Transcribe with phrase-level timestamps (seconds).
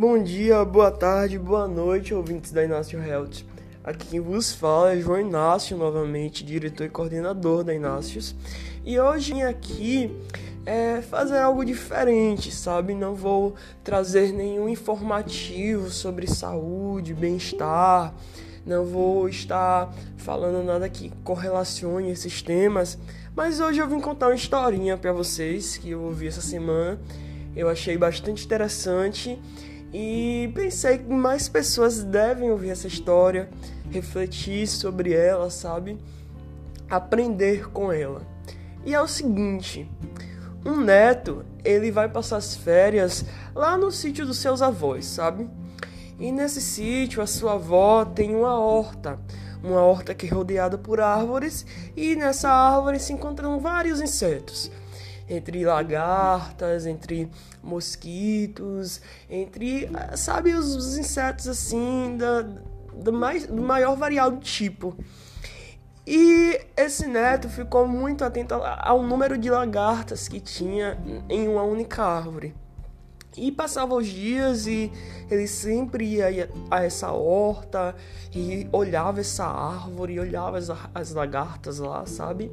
[0.00, 3.44] Bom dia, boa tarde, boa noite, ouvintes da Inácio Health.
[3.84, 8.34] Aqui quem vos fala é João Inácio, novamente, diretor e coordenador da Inácios.
[8.82, 10.10] E hoje vim aqui
[10.64, 12.94] é, fazer algo diferente, sabe?
[12.94, 13.54] Não vou
[13.84, 18.14] trazer nenhum informativo sobre saúde, bem-estar,
[18.64, 22.96] não vou estar falando nada que correlacione esses temas,
[23.36, 26.98] mas hoje eu vim contar uma historinha para vocês que eu ouvi essa semana.
[27.54, 29.38] Eu achei bastante interessante
[29.92, 33.48] e pensei que mais pessoas devem ouvir essa história,
[33.90, 35.98] refletir sobre ela, sabe?
[36.88, 38.22] Aprender com ela.
[38.84, 39.90] E é o seguinte,
[40.64, 45.48] um neto, ele vai passar as férias lá no sítio dos seus avós, sabe?
[46.18, 49.18] E nesse sítio a sua avó tem uma horta,
[49.62, 54.70] uma horta que é rodeada por árvores, e nessa árvore se encontram vários insetos
[55.30, 57.30] entre lagartas, entre
[57.62, 59.00] mosquitos,
[59.30, 62.42] entre, sabe, os, os insetos assim, da,
[62.92, 64.96] do, mais, do maior variado tipo.
[66.04, 72.02] E esse neto ficou muito atento ao número de lagartas que tinha em uma única
[72.02, 72.52] árvore.
[73.36, 74.90] E passava os dias e
[75.30, 77.94] ele sempre ia a essa horta
[78.34, 82.50] e olhava essa árvore, olhava as, as lagartas lá, sabe?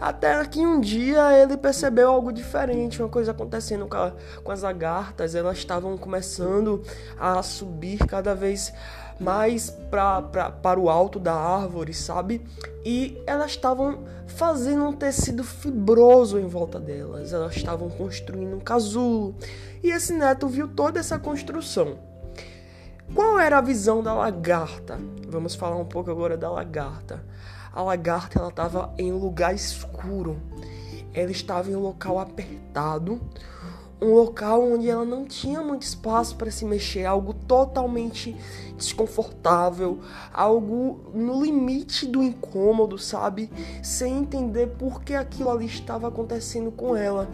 [0.00, 4.12] Até que um dia ele percebeu algo diferente, uma coisa acontecendo com, a,
[4.42, 5.34] com as lagartas.
[5.34, 6.82] Elas estavam começando
[7.18, 8.72] a subir cada vez
[9.20, 12.40] mais pra, pra, para o alto da árvore, sabe?
[12.84, 17.32] E elas estavam fazendo um tecido fibroso em volta delas.
[17.32, 19.34] Elas estavam construindo um casulo.
[19.82, 21.98] E esse neto viu toda essa construção.
[23.14, 24.98] Qual era a visão da lagarta?
[25.28, 27.22] Vamos falar um pouco agora da lagarta.
[27.72, 30.40] A lagarta ela estava em um lugar escuro.
[31.12, 33.20] Ela estava em um local apertado,
[34.00, 38.34] um local onde ela não tinha muito espaço para se mexer, algo totalmente
[38.76, 40.00] desconfortável,
[40.32, 43.50] algo no limite do incômodo, sabe?
[43.82, 47.28] Sem entender por que aquilo ali estava acontecendo com ela.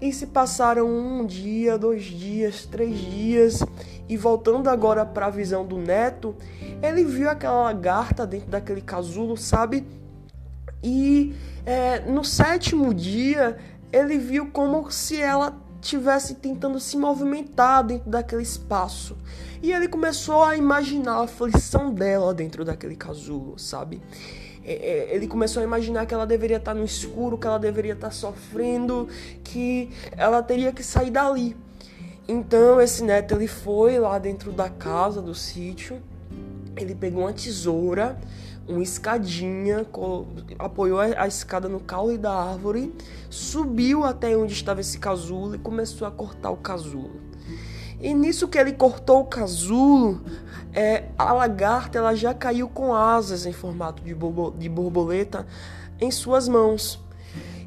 [0.00, 3.64] E se passaram um dia, dois dias, três dias,
[4.08, 6.36] e voltando agora para a visão do neto,
[6.80, 9.84] ele viu aquela lagarta dentro daquele casulo, sabe?
[10.82, 11.34] E
[11.66, 13.58] é, no sétimo dia,
[13.92, 19.16] ele viu como se ela tivesse tentando se movimentar dentro daquele espaço.
[19.62, 24.00] E ele começou a imaginar a aflição dela dentro daquele casulo, sabe?
[24.64, 27.94] É, é, ele começou a imaginar que ela deveria estar no escuro, que ela deveria
[27.94, 29.08] estar sofrendo,
[29.42, 31.56] que ela teria que sair dali.
[32.28, 36.02] Então esse neto ele foi lá dentro da casa do sítio,
[36.76, 38.18] ele pegou uma tesoura,
[38.66, 39.86] uma escadinha,
[40.58, 42.94] apoiou a escada no caule da árvore,
[43.30, 47.28] subiu até onde estava esse casulo e começou a cortar o casulo.
[48.00, 50.20] E nisso que ele cortou o casulo,
[50.72, 54.14] é, a lagarta ela já caiu com asas em formato de,
[54.58, 55.46] de borboleta
[56.00, 57.00] em suas mãos.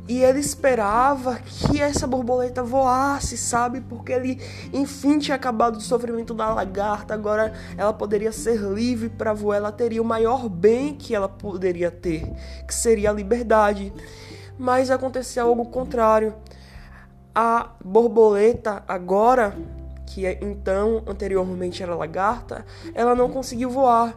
[0.08, 3.82] E ele esperava que essa borboleta voasse, sabe?
[3.82, 4.42] Porque ele,
[4.74, 7.14] enfim, tinha acabado o sofrimento da lagarta.
[7.14, 9.58] Agora ela poderia ser livre para voar.
[9.58, 12.30] Ela teria o maior bem que ela poderia ter,
[12.68, 13.94] que seria a liberdade.
[14.58, 16.36] Mas aconteceu algo contrário.
[17.34, 19.56] A borboleta agora
[20.14, 24.14] que é, então anteriormente era lagarta, ela não conseguiu voar.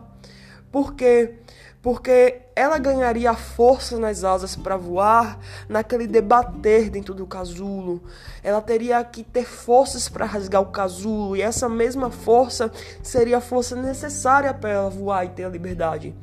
[0.70, 1.38] Por quê?
[1.84, 8.02] Porque ela ganharia força nas asas para voar naquele debater dentro do casulo.
[8.42, 12.72] Ela teria que ter forças para rasgar o casulo e essa mesma força
[13.02, 16.14] seria a força necessária para ela voar e ter a liberdade.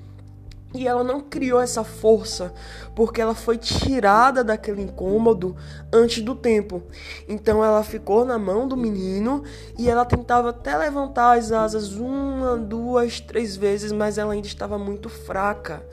[0.74, 2.54] E ela não criou essa força
[2.96, 5.56] porque ela foi tirada daquele incômodo
[5.92, 6.82] antes do tempo.
[7.28, 9.44] Então ela ficou na mão do menino
[9.78, 14.78] e ela tentava até levantar as asas uma, duas, três vezes, mas ela ainda estava
[14.78, 15.86] muito fraca.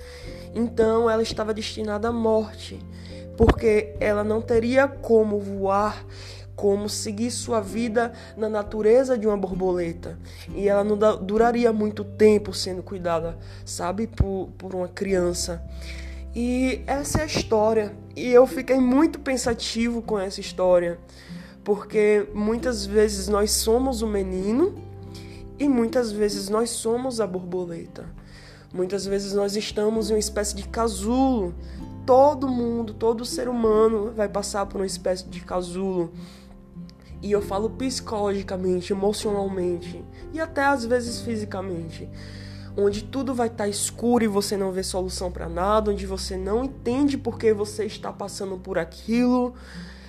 [0.55, 2.81] Então ela estava destinada à morte,
[3.37, 6.05] porque ela não teria como voar
[6.58, 10.19] como seguir sua vida na natureza de uma borboleta.
[10.56, 15.62] E ela não duraria muito tempo sendo cuidada, sabe, por, por uma criança.
[16.34, 17.94] E essa é a história.
[18.16, 20.99] E eu fiquei muito pensativo com essa história,
[21.62, 24.75] porque muitas vezes nós somos o menino
[25.61, 28.04] e muitas vezes nós somos a borboleta.
[28.75, 31.54] Muitas vezes nós estamos em uma espécie de casulo.
[32.04, 36.12] Todo mundo, todo ser humano vai passar por uma espécie de casulo
[37.23, 42.09] e eu falo psicologicamente, emocionalmente e até às vezes fisicamente.
[42.76, 46.37] Onde tudo vai estar tá escuro e você não vê solução para nada, onde você
[46.37, 49.55] não entende por que você está passando por aquilo,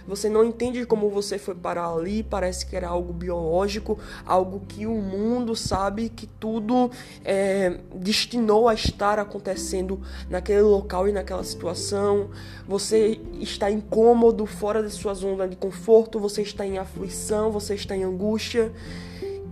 [0.10, 4.88] você não entende como você foi parar ali, parece que era algo biológico, algo que
[4.88, 6.90] o mundo sabe que tudo
[7.24, 12.32] é, destinou a estar acontecendo naquele local e naquela situação.
[12.68, 17.96] Você está incômodo, fora da sua zona de conforto, você está em aflição, você está
[17.96, 18.74] em angústia.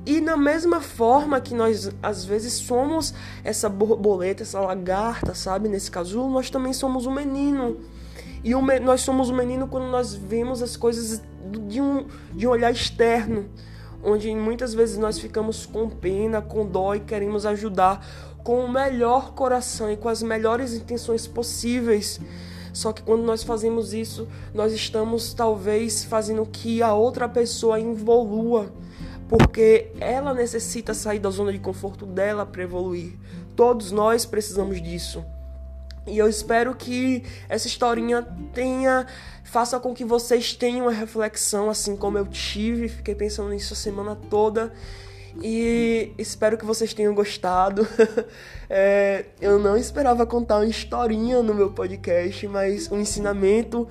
[0.08, 3.14] E na mesma forma que nós às vezes somos
[3.44, 5.70] essa borboleta, essa lagarta, sabe?
[5.70, 7.78] Nesse casulo, nós também somos um menino.
[8.44, 11.22] E um, nós somos um menino quando nós vemos as coisas
[11.68, 13.50] de um, de um olhar externo,
[14.04, 18.06] onde muitas vezes nós ficamos com pena, com dó e queremos ajudar
[18.44, 22.20] com o melhor coração e com as melhores intenções possíveis.
[22.72, 28.72] Só que quando nós fazemos isso, nós estamos talvez fazendo que a outra pessoa evolua
[29.28, 33.14] porque ela necessita sair da zona de conforto dela para evoluir.
[33.56, 35.24] Todos nós precisamos disso.
[36.08, 39.06] E eu espero que essa historinha tenha
[39.44, 43.78] faça com que vocês tenham uma reflexão assim como eu tive, fiquei pensando nisso a
[43.78, 44.74] semana toda.
[45.42, 47.88] E espero que vocês tenham gostado.
[48.70, 53.88] é, eu não esperava contar uma historinha no meu podcast, mas o ensinamento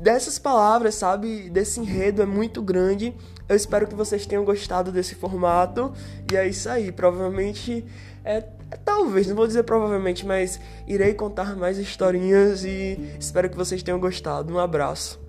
[0.00, 3.14] dessas palavras, sabe, desse enredo é muito grande.
[3.48, 5.92] Eu espero que vocês tenham gostado desse formato.
[6.32, 6.90] E é isso aí.
[6.92, 7.84] Provavelmente.
[8.24, 13.56] É, é, talvez, não vou dizer provavelmente, mas irei contar mais historinhas e espero que
[13.56, 14.52] vocês tenham gostado.
[14.52, 15.23] Um abraço.